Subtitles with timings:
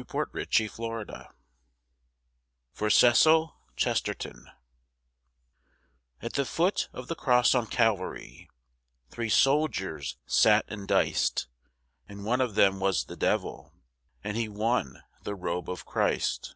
[0.00, 1.30] The Robe of Christ
[2.72, 4.46] (For Cecil Chesterton)
[6.22, 8.48] At the foot of the Cross on Calvary
[9.10, 11.48] Three soldiers sat and diced,
[12.08, 13.74] And one of them was the Devil
[14.22, 16.54] And he won the Robe of Christ.